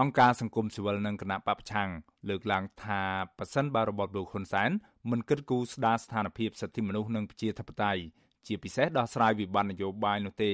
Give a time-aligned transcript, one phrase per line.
[0.00, 1.88] អង្គការសង្គមស៊ីវិលនិងគណៈបពប្រឆាំង
[2.28, 3.02] លើកឡើងថា
[3.38, 4.70] ប៉ះសិនបារបបលោកហ៊ុនសែន
[5.10, 8.02] មិនគិតគូរស្ដារស្ថានភាពសិទ្ធិមនុស្សនិងប្រជាធិបតេយ្យ
[8.46, 10.52] ជាពិសេសដោះស្រាយវិបត្តិនយោបាយនោះទេ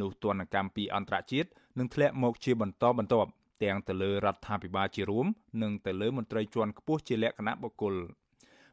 [0.00, 3.30] នោះទណ្ឌកម្មពីអន្តរជាតិនឹងធ្លាក់មកជាបន្តបន្ទាប់
[3.62, 5.26] ទាំងទៅលើរដ្ឋាភិបាលជារួម
[5.62, 7.94] និងទៅលើមន្ត្រីជាន់ខ្ពស់ជាលក្ខណៈបុគ្គល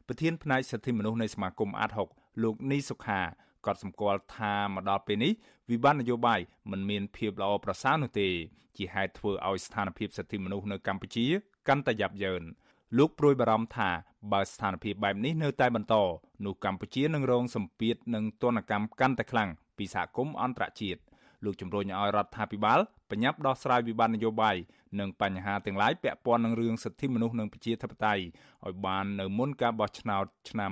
[0.06, 3.20] ប្រធានផ្នែកសិទ្ធិមនុស្សនៃសមាគមអាត6លោកនីសុខា
[3.66, 5.32] ក៏សម្គាល់ថាមកដល់ពេលនេះ
[5.70, 6.40] វិបត្តិនយោបាយ
[6.70, 8.28] មិនមានភាពល្អប្រសើរនោះទេ
[8.76, 11.26] ជាហេតុធ្វើឲ្យស្ថានភាពសិទ្ធិមនុស្សនៅកម្ពុជា
[11.68, 12.42] កាន់តែយ៉ាប់យ៉ឺន
[12.98, 13.90] លោកព្រួយបារម្ភថា
[14.32, 15.94] បើស្ថានភាពបែបនេះនៅតែបន្ត
[16.44, 19.48] នោះកម្ពុជានឹងរងសម្ពាធនិងទណ្ឌកម្មកាន់តែខ្លាំង
[19.78, 21.00] ពីសហគមន៍អន្តរជាតិ
[21.44, 22.80] លោកជំរុញឲ្យរដ្ឋាភិបាល
[23.12, 24.56] បញ្ញាប់ដោះស្រាយវិបត្តិនយោបាយ
[25.00, 28.24] និងបញ្ហាទាំងឡាយពាក់ព័ន្ធនឹងរឿងសិទ្ធិមនុស្សនិងប្រជាធិបតេយ្យ
[28.66, 30.70] ឲ្យបាននៅមុនការបោះឆ្នោតឆ្នាំ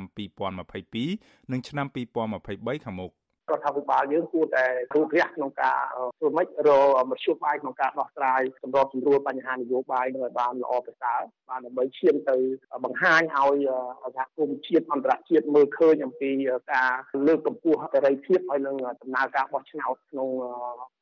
[0.75, 3.13] 2022និងឆ្នាំ2023ខាងមុខ
[3.53, 5.81] រដ្ឋាភិបាលយើងគួរតែរូបរះក្នុងការ
[6.19, 6.71] ធ្វើម៉េចរ
[7.11, 12.37] មធ្យោបាយក្នុងការដោះស្រាយសម្របសម្រួលបញ្ហានយោបាយនឹងឲ្យបានល្អប្រសើរបានដើម្បីឈានទៅ
[12.85, 13.67] បង្ហាញឲ្យ
[14.17, 16.31] សហគមន៍ជាតិអន្តរជាតិមើលឃើញអំពី
[16.73, 16.91] ការ
[17.27, 20.29] លើកកម្ពស់សេរីភាពហើយនឹងដំណើរការបោះឆ្នោតក្នុង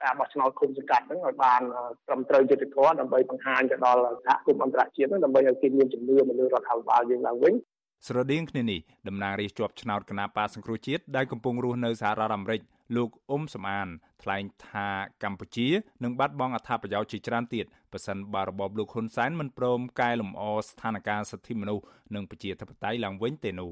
[0.02, 1.60] ការបោះឆ្នោតគុំសង្កាត់ហ្នឹងឲ្យបាន
[2.06, 7.54] ត្រឹមត្រូវយុត្តិធម៌ដើម្បីបង្ហាញទៅដល់សហគមន៍អន្តរជាតិហ្នឹងដើម្បីឲ្យគេមានជំនឿមកលើរដ្ឋាភិបាលយើងឡើងវិញ
[8.06, 12.60] ស្រដៀងគ្នានេះតំណាងរាស្ត្រជាប់ឆ្នោតគណៈបាសង្គ្រោះជាតិដែលកំពុងរស់នៅសហរដ្ឋអាមេរិក
[12.96, 13.88] លោកអ៊ុំសំអាន
[14.22, 14.88] ថ្លែងថា
[15.24, 15.68] កម្ពុជា
[16.04, 23.70] នឹងបាត់បង់អត្ថប្រយោជន៍ជាច្រើនទៀតបើសិនបើរបបលោកហ៊ុនសែនមិនព្រមកែលម្អស្ថានភាពសិទ្ធិមនុស្សនិងប្រជាធិបតេយ្យឡើងវិញទេនោះ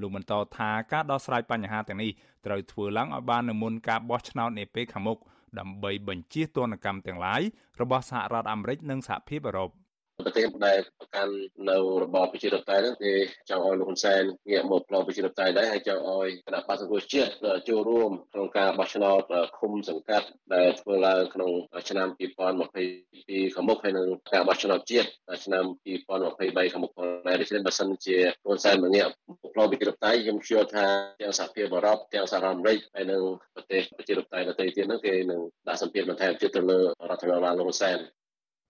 [0.00, 2.10] លោកបន្តថាការដោះស្រាយបញ្ហាទាំងនេះ
[2.46, 5.18] ត្រូវធ្វើឡើងឲ្យបាននៅមុនការបោះឆ្នោតនាពេលខាងមុខ
[5.58, 7.42] ដើម្បីបញ្ជៀសទណ្ឌកម្មទាំងឡាយ
[7.80, 9.70] របស់សហរដ្ឋអាមេរិកនិងសហភាពអឺរ៉ុប
[10.20, 11.34] ប្រទេសដែលប្រកាន់
[11.70, 13.12] នៅរបបប្រជាធិបតេយ្យហ្នឹងគេ
[13.50, 17.30] ចង់ឲ្យលោកហ៊ុនសែនងាកមកផ្លោប្រជាធិបតេយ្យដែរហើយចង់ឲ្យគណៈបក្សសង្គ្រោះជាតិ
[17.68, 19.22] ចូលរួមក្នុងការបោះឆ្នោត
[19.58, 21.50] ឃុំសង្កាត់ដែលធ្វើឡើងក្នុង
[21.88, 25.08] ឆ្នាំ2022ខាងមុខហើយនឹងការបោះឆ្នោតជាតិ
[25.44, 29.08] ឆ្នាំ2023ខាងមុខផងដែរដូច្នេះបើសិនជាលោកហ៊ុនសែនមកងាក
[29.52, 30.86] ផ្លោប្រជាធិបតេយ្យខ្ញុំជឿថា
[31.20, 33.22] ទាំងសហភាពអឺរ៉ុបទាំងសហរដ្ឋអាមេរិកហើយនឹង
[33.54, 37.98] ប្រទេសប្រជាធិបតេយ្យដទៃទៀតហ្នឹងគេនឹងដាក់សម្ពាធបន្ថែមទៀតទៅលើរដ្ឋាភិបាលលោកហ៊ុនសែន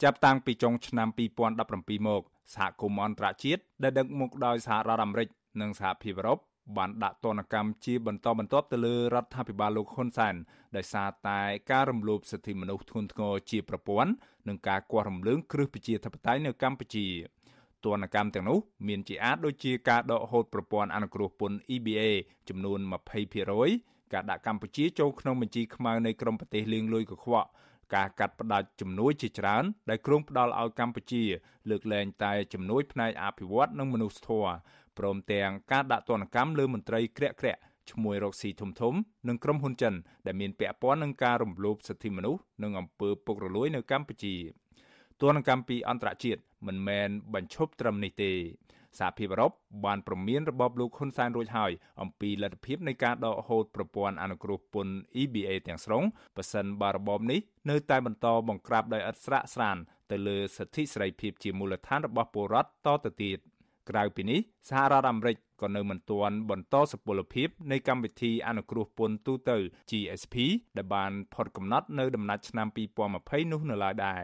[0.03, 1.09] ចាប់តាំងពីចុងឆ្នាំ
[1.59, 2.23] 2017មក
[2.55, 5.29] សហគមន៍អន្តរជាតិដែលដឹកមុខដោយសហរដ្ឋអាមេរិក
[5.61, 6.39] និងសហភាពអឺរ៉ុប
[6.77, 10.35] បានដាក់ទណ្ឌកម្មជាបន្តបន្ទាប់ទៅលើរដ្ឋាភិបាលលោកហ៊ុនសែន
[10.77, 11.41] ដោយសារតែ
[11.71, 14.13] ការរំលោភសិទ្ធិមនុស្សធ្ងន់ធ្ងរជាប្រព័ន្ធ
[14.49, 17.07] និងការគាស់រំលើងគ្រឹះប្រជាធិបតេយ្យនៅកម្ពុជា
[17.85, 22.03] ទណ្ឌកម្មទាំងនោះមានជាអាចដូចជាការដកហូតប្រព័ន្ធអនុគ្រោះពន្ធ EBA
[22.49, 22.79] ចំនួន
[23.47, 27.49] 20%ការដាក់កម្ពុជាចូលក្នុងបញ្ជីខ្មៅនៃក្រុមប្រទេសលាងលុយកខ្វក់
[27.95, 31.23] ការកាត់ផ្តាច់ជំនួយជាច្រើន ដែលគ្រោងផ្ដល់ឲ្យកម្ពុជា
[31.71, 34.53] លើកលែងតែជំនួយផ្នែកអភិវឌ្ឍនិងមនុស្សធម៌
[34.99, 38.95] ព្រមទាំងការដាក់ទណ្ឌកម្មលើមន្ត្រីក្រាក់ក្រាក់ឈ្មោះរកស៊ីធំធំ
[39.29, 39.95] និងក្រុមហ៊ុនចិន
[40.27, 44.35] ដែលមានពាក់ព័ន្ធនឹងការរំលោភសិទ្ធិមនុស្សនិងអំពើពុករលួយនៅកម្ពុជា
[45.21, 48.33] ទណ្ឌកម្មពីអន្តរជាតិមិនមែនបញ្ឈប់ត្រឹមនេះទេ
[48.99, 49.53] សហភាពអឺរ៉ុប
[49.85, 51.73] បានប្រមានរបបលោកហ៊ុនសែនរួចហើយ
[52.03, 56.05] អំពីលទ្ធភាពនៃការដកហូតប្រព័ន្ធអនុគ្រោះពន្ធ EBA ទាំងស្រុង
[56.37, 57.41] ប៉ះសិនបើរបបនេះ
[57.71, 59.77] នៅតែបន្តបង្ក្រាបដោយឥតស្រាកស្រាន
[60.11, 63.39] ទៅលើសិទ្ធិសេរីភាពជាមូលដ្ឋានរបស់ពលរដ្ឋតទៅទៀត
[63.91, 69.57] ក្រៅពីនេះសហរដ្ឋអាមេរិកក៏នៅមិនទាន់បន្តសុពលភាពនៃកម្មវិធីអនុគ្រោះពន្ធទូទៅ
[69.91, 70.35] GSP
[70.77, 72.69] ដែលបានផុតកំណត់នៅដំណាច់ឆ្នាំ
[73.11, 74.23] 2020នោះនៅឡើយដែរ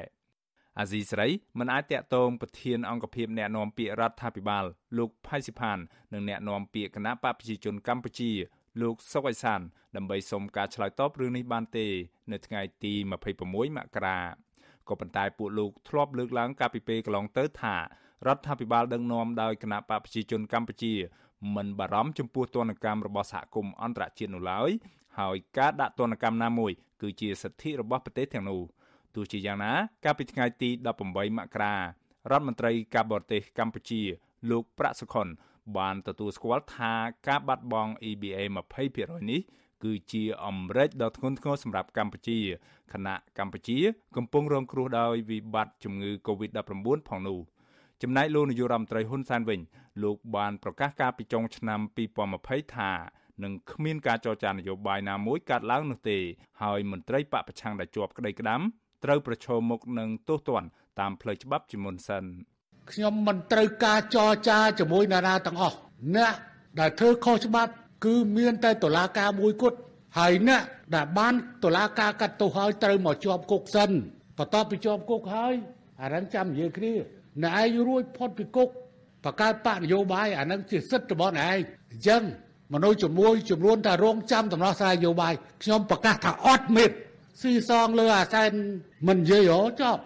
[0.78, 4.64] អាស៊ីសេរីមិនអាចតាក់ទងប្រធានអង្គភិបអ្នកណែនាំពាក្យរដ្ឋាភិបាល
[4.98, 5.78] លោកផៃស៊ីផាន
[6.12, 8.31] និងអ្នកណែនាំពាក្យគណៈបកប្រជាជនកម្ពុជា
[8.82, 9.60] លោកសុកអេសាន
[9.97, 11.86] ដើម្បីសុំការឆ្លើយតបរឿងនេះបានទេ
[12.32, 12.92] នៅថ្ងៃទី
[13.36, 14.19] 26មករា
[14.88, 17.76] ក៏ប៉ុន្តែពួកលោកធ្លាប់លើកឡើងកាលពីពេលកន្លងទៅថា
[18.26, 20.94] រដ្ឋាភិបាលដឹកនាំដោយគណៈបកប្រជាជនកម្ពុជា
[21.56, 24.70] មិនបារម្ភចំពោះទណ្ឌកម្មរបស់សហគមន៍អន្តរជាតិនោះឡើយ
[25.19, 26.72] ហើយការដាក់ទណ្ឌកម្មណាមួយ
[27.03, 28.62] គឺជាសិទ្ធិរបស់ប្រទេសទាំងនោះ។
[29.15, 29.72] ទោះជាយ៉ាងណា
[30.04, 30.71] កាលពីថ្ងៃទី
[31.04, 31.81] 18មករារ
[32.32, 34.03] ដ្ឋមន្ត្រីការបរទេសកម្ពុជា
[34.50, 35.28] លោកប្រាក់សុខុន
[35.78, 36.93] បានទទួលស្គាល់ថា
[37.28, 38.41] ការបាត់បង់ EBA
[38.84, 39.41] 20%នេះ
[39.84, 42.38] គឺជាអំរែកដ៏ធ្ងន់ធ្ងរសម្រាប់កម្ពុជា
[42.93, 43.78] ខណៈកម្ពុជា
[44.16, 47.41] កំពុងរងគ្រោះដោយវិបត្តិជំងឺ Covid-19 ផងនោះ
[48.03, 49.60] ចំណែកលោកនាយករដ្ឋមន្ត្រីហ៊ុនសែនវិញ
[50.03, 51.80] លោកបានប្រកាសការពីចុងឆ្នាំ
[52.28, 52.92] 2020ថា
[53.42, 56.18] នឹងគ្មានការចរចានយោបាយណាមួយកាត់ឡើងនោះទេ
[56.62, 58.60] ហើយមន្ត្រីបពប្រឆាំងដែលជាប់ក្តីក្តាំ
[59.04, 60.68] ត្រូវប្រឈមមុខនឹងទោសទណ្ឌ
[61.00, 62.24] តាមផ្លូវច្បាប់ជាមុនសិន
[62.92, 65.76] ខ្ញុំមិនត្រូវការចរចាជាមួយណារាទាំងអស់
[66.16, 66.34] អ្នក
[66.80, 67.72] ដែលធ្វើខុសច្បាប់
[68.04, 69.78] គឺមានតែតុលាការមួយគត់
[70.18, 70.62] ហើយអ្នក
[70.94, 73.91] ដែលបានតុលាការកាត់ទោសហើយត្រូវមកជាប់គុកសិន
[74.38, 75.54] បន្ទាប់ពីជាប់គុកហើយ
[76.02, 76.94] អារឹងចាំនិយាយគ្នា
[77.42, 78.68] អ្នកឯងរួចផុតពីគុក
[79.24, 81.60] បកកើតបកនយោបាយអានឹងជាសិទ្ធិរបស់អ្នកឯង
[81.92, 82.22] អញ្ចឹង
[82.74, 85.32] មនុស្សជាមួយចំនួនតែរងចាំដំណោះស្រាយនយោបាយ
[85.62, 86.98] ខ្ញុំប្រកាសថាអត់មេត្តា
[87.41, 88.53] ស៊ីសងលើអាសែន
[89.09, 90.01] មិននិយាយហ៎ចប់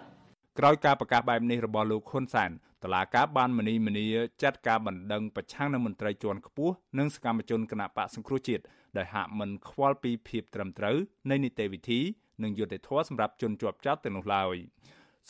[0.59, 2.51] ក្រោយការប្រកាសបែបនេះរបស់លោកហ៊ុនសែន
[2.83, 4.05] តឡាការបានមនីមនី
[4.43, 8.63] ចាត់ការបណ្ដឹងប្រឆាំងនឹងមន្ត្រីជាន់ខ្ពស់និងសកម្មជនគណៈបកសង្គ្រោះជាតិ
[8.97, 10.97] ដែលហាក់មិនខ្វល់ពីភាពត្រឹមត្រូវ
[11.29, 11.99] នៃនីតិវិធី
[12.43, 14.55] និងយុត្តិធម៌សម្រាប់ជនជាប់ចោតទាំងនោះឡើយ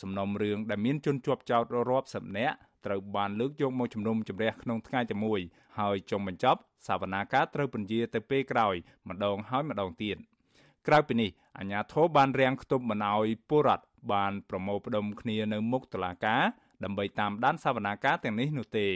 [0.02, 2.56] សំណុំរឿងដែលមានជនជាប់ចោតរាប់សិបនាក់
[2.86, 5.40] ត្រូវបានលើកយកមកជំនុំជម្រះក្នុងថ្ងៃតែមួយ
[5.78, 8.74] ហើយចុងបញ្ចប់សវនាការត្រូវពន្យាទៅពេលក្រោយ
[9.08, 10.16] ម្ដងហើយម្ដងទៀត
[10.86, 16.42] ក្រៅពីនេះអាជ្ញាធរបានរាំងខ្ទប់មិនអោយពលរដ្ឋបានប្រមូលផ្ដុំគ្នានៅមុខតុលាការ
[16.84, 18.86] ដើម្បីតាមដានសវនាការទាំងនេះនោះទេ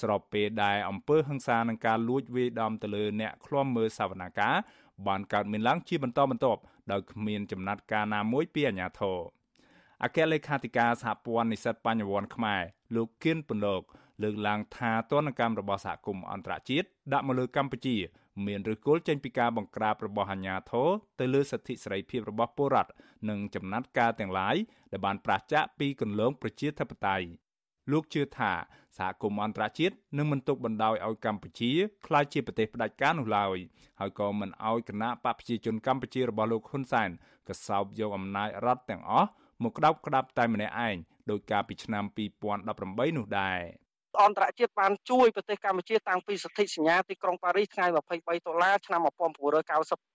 [0.00, 4.54] ស្របពេលដែលអំពើហិង្សានឹងការលួចវាយដំទៅលើអ្នកឃ្លាំមើលសវនាការ
[5.06, 6.60] បានកើតមានឡើងជាបន្តបន្ទាប់
[6.92, 9.18] ដោយគ្មានចំណាត់ការណាមួយពីអាជ្ញាធរ
[10.02, 12.62] អគ្គលេខាធិការសហព័ន្ធនិស្សិតបញ្ញវន្តខ្មែរ
[12.94, 13.82] លោកគៀនពន្លក
[14.22, 17.96] លើកឡើងថាទនកម្មរបស់សហគមន៍អន្តរជាតិដាក់មកលើកម្ពុជា
[18.46, 20.88] មានឫសគល់ចេញពីការបង្ក្រាបរបស់អាជ្ញាធរ
[21.20, 22.92] ទៅលើសិទ្ធិសេរីភាពរបស់ពលរដ្ឋ
[23.28, 24.56] និងចំណាត់ការទាំងឡាយ
[24.92, 27.26] ដែលបានប្រឆាចពីគន្លងប្រជាធិបតេយ្យ
[27.90, 28.52] លោកជឿថា
[28.98, 31.72] សហគមន៍អន្តរជាតិនឹងមិនទុកបណ្តោយឲ្យកម្ពុជា
[32.06, 33.58] ក្លាយជាប្រទេសផ្ដាច់ការនោះឡើយ
[34.00, 37.10] ហើយក៏មិនឲ្យគណៈបកប្រជាជនកម្ពុជារបស់លោកហ៊ុនសែន
[37.48, 39.28] កសោបយកអំណាចរដ្ឋទាំងអស់
[39.62, 40.96] មកក្តោបក្តាប់តែម្នាក់ឯង
[41.30, 42.04] ដោយការពីឆ្នាំ
[42.60, 43.60] 2018នោះដែរ
[44.22, 49.06] អន្តរជាតិបានជួយប្រទេសកម្ពុជាតាំងពីសន្ធិសញ្ញាទីក្រុងប៉ារីសថ្ងៃ23ដុល្លារឆ្នាំ1991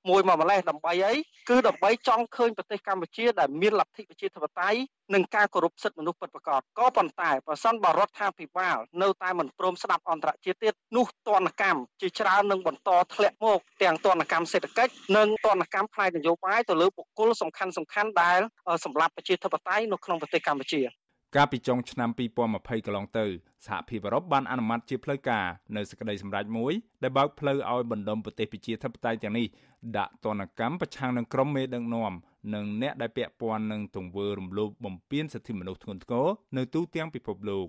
[0.10, 1.14] មកម្លេះដើម្បីអី
[1.50, 4.80] គឺដើម្បីចង់ឃើញប្រទេសកម្ពុជាដែលមានលទ្ធិប្រជាធិបតេយ្យ
[5.14, 18.40] និងការគោរពសិទ្ធិមនុស្សពិតប្រាកដក៏ប៉ុន្តែប្រសិនបើរដ្ឋាភិបាលនៅតែមិនព្រមស្ដាប់អន្តរជាតិទៀតនោះទណ្ឌកម្មជាច្រើននឹងបន្តធ្លាក់មកទាំងទណ្ឌកម្មសេដ្ឋកិច្ចនិងទណ្ឌកម្មផ្នែកនយោបាយទៅលើបុគ្គលសំខាន់សំខាន់ដែល
[18.86, 20.82] សម្រាប់ប្រជាធិបតេយ្យនៅក្នុងប្រទេសកម្ពុជា
[21.38, 22.10] កាលពីចុងឆ្នាំ
[22.48, 23.25] 2020កន្លងទៅ
[23.68, 25.45] សហភាពអឺរ៉ុបបានអនុម័តជាផ្លូវការ
[25.75, 26.74] នៅសេចក្តីសម្រេចមួយ
[27.04, 29.48] ដែលបើកផ្លូវឲ្យបណ្ដុំប្រទេសប្រជាធិបតេយ្យទាំងនេះ
[29.98, 32.13] ដាក់ទណ្ឌកម្មប្រឆាំងនឹងក្រុមមេដឹកនាំ
[32.54, 37.68] និងអ្នកដែលពាក់ព័ន្ធនឹងទង្វើរំលោភបំពានសិទ្ធិមនុស្សធ្ងន់ធ្ងរនៅទូទាំងពិភពលោក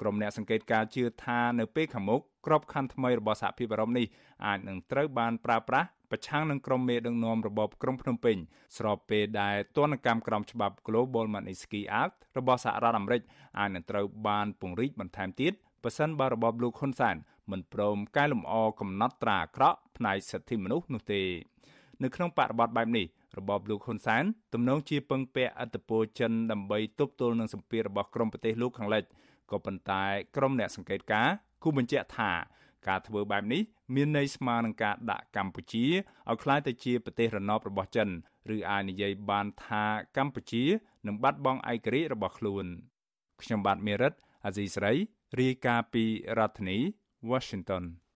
[0.00, 4.06] ក្រុមអ្នកសង្កេតការជឿថានៅពេលខាងមុខក្របខ័ណ្ឌថ្មីរបស់សហភាពអឺរ៉ុបនេះ
[4.46, 8.36] អាចនឹងត្រូវបានប្រើប្រាស់ ប្រឆាំងនឹងក្រុមមេដឹកនាំរបបក្រុងភ្នំពេញ
[8.78, 13.22] ស្របពេលដែលទណ្ឌកម្មក្រមច្បាប់ Global Magnitsky Act របស់សហរដ្ឋអាមេរិក
[13.58, 15.52] អាចនឹងត្រូវបានពង្រីកបន្ថែមទៀត
[15.84, 17.16] ប៉ះសិនបើរបបលោកហ៊ុនសែន
[17.50, 21.22] មិនព្រមកែលម្អកំណត់ត្រាអាក្រក់ផ្នែកសិទ្ធិមនុស្សនោះទេ
[22.02, 23.06] នៅក្នុងបរិបទបែបនេះ
[23.38, 24.24] របបលោកហ៊ុនសែន
[24.54, 29.04] ទំនងជាពឹងពាក់អធិបតេយ្យចិនដើម្បីទប់ទល់នឹងសម្ពាធរបស់ក្រមប្រទេសលោកខាងលិច
[29.50, 30.04] ក៏ប៉ុន្តែ
[30.36, 32.32] ក្រុមអ្នកសង្កេតការណ៍គូបញ្ជាក់ថា
[32.88, 33.62] ការធ្វើបែបនេះ
[33.94, 35.86] មានន័យស្មើនឹងការដាក់កម្ពុជា
[36.30, 38.08] ឲ្យក្លាយទៅជាប្រទេសរណបរបស់ចិន
[38.54, 39.84] ឬអាចនិយាយបានថា
[40.16, 40.64] កម្ពុជា
[41.06, 42.64] នឹងបាត់បង់ឯករាជ្យរបស់ខ្លួន
[43.42, 44.12] ខ្ញុំបាទមេរិត
[44.44, 44.92] អាស៊ីស្រី
[45.40, 46.04] រាយការណ៍ពី
[46.38, 46.78] រដ្ឋធានី
[47.30, 47.84] Washington